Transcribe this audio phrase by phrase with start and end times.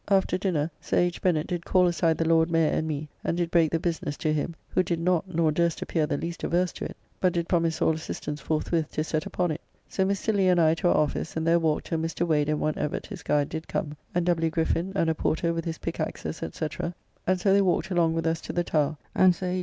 [0.07, 1.21] After dinner, Sir H.
[1.21, 4.33] Bennet did call aside the Lord Mayor and me, and did break the business to
[4.33, 7.83] him, who did not, nor durst appear the least averse to it, but did promise
[7.83, 9.61] all assistance forthwith to set upon it.
[9.87, 10.33] So Mr.
[10.35, 12.25] Lee and I to our office, and there walked till Mr.
[12.27, 14.49] Wade and one Evett his guide did come, and W.
[14.49, 16.47] Griffin, and a porter with his picke axes, &c.
[17.27, 19.59] and so they walked along with us to the Tower, and Sir H.